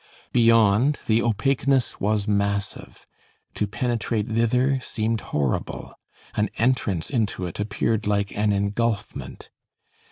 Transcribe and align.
Beyond, 0.33 0.97
the 1.05 1.21
opaqueness 1.21 1.99
was 2.01 2.27
massive; 2.27 3.05
to 3.53 3.67
penetrate 3.67 4.27
thither 4.29 4.79
seemed 4.79 5.21
horrible, 5.21 5.93
an 6.33 6.49
entrance 6.57 7.11
into 7.11 7.45
it 7.45 7.59
appeared 7.59 8.07
like 8.07 8.35
an 8.35 8.51
engulfment. 8.51 9.51